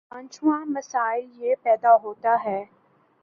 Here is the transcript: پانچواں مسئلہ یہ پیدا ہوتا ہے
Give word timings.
پانچواں 0.11 0.63
مسئلہ 0.65 1.15
یہ 1.35 1.55
پیدا 1.63 1.95
ہوتا 2.03 2.35
ہے 2.45 2.63